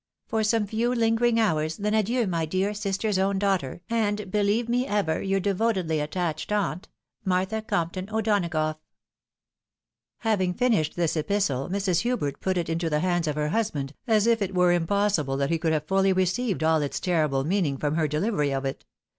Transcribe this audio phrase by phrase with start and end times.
[0.25, 3.81] For some few hngering hours, then, adieu, my dear sister's own daughter!
[3.87, 6.87] and beheve me ever your devotedly attached aunt,"
[7.23, 8.77] Maetha Compton O'Donagough."
[10.21, 11.99] Having finished this epistle, Mrs.
[11.99, 15.51] Hubert put it into the hands of her husband, as if it were imposssible that
[15.51, 18.83] he could have fully received all its terrible meaning from her delivery of it.